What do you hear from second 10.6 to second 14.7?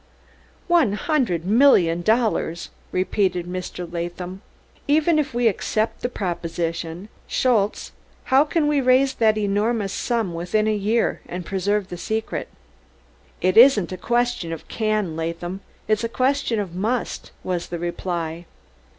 a year, and preserve the secret?" "Id ain'd a question of